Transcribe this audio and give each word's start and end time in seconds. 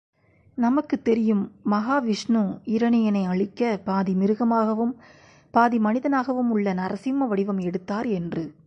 நமக்குத் 0.55 1.03
தெரியும், 1.03 1.51
மகாவிஷ்ணு 1.71 2.61
இரணியனை 2.65 3.25
அழிக்க 3.25 3.79
பாதி 3.85 4.13
மிருகமாகவும் 4.13 4.95
பாதி 5.51 5.79
மனிதனாகவும், 5.79 6.49
உள்ள 6.49 6.73
நரசிம்ம 6.73 7.27
வடிவம் 7.27 7.57
எடுத்தார் 7.57 8.05
என்று. 8.05 8.55